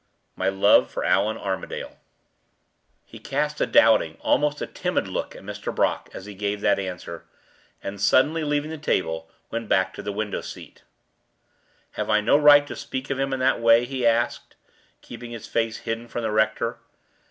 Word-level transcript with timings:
"My 0.35 0.49
love 0.49 0.89
for 0.89 1.03
Allan 1.03 1.37
Armadale." 1.37 1.99
He 3.05 3.19
cast 3.19 3.61
a 3.61 3.67
doubting, 3.67 4.17
almost 4.21 4.59
a 4.59 4.65
timid 4.65 5.07
look 5.07 5.35
at 5.35 5.43
Mr. 5.43 5.71
Brock 5.75 6.09
as 6.11 6.25
he 6.25 6.33
gave 6.33 6.59
that 6.61 6.79
answer, 6.79 7.25
and, 7.83 8.01
suddenly 8.01 8.43
leaving 8.43 8.71
the 8.71 8.79
table, 8.79 9.29
went 9.51 9.69
back 9.69 9.93
to 9.93 10.01
the 10.01 10.11
window 10.11 10.41
seat. 10.41 10.81
"Have 11.91 12.09
I 12.09 12.19
no 12.19 12.35
right 12.35 12.65
to 12.65 12.75
speak 12.75 13.11
of 13.11 13.19
him 13.19 13.31
in 13.31 13.39
that 13.41 13.59
way?" 13.59 13.85
he 13.85 14.03
asked, 14.07 14.55
keeping 15.03 15.29
his 15.29 15.45
face 15.45 15.77
hidden 15.77 16.07
from 16.07 16.23
the 16.23 16.31
rector. 16.31 16.79